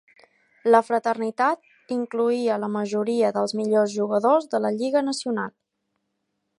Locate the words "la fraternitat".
0.75-1.93